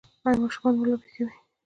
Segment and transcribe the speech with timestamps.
[0.25, 1.33] ایا ماشومان مو لوبې کوي؟